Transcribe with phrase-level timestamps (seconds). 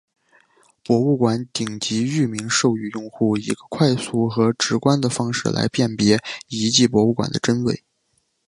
[0.83, 7.83] 博物馆顶级域名授予用户一个快速和直观的方式来辨别遗址博物馆的真伪。